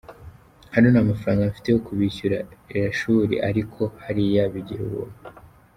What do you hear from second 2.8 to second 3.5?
ishuri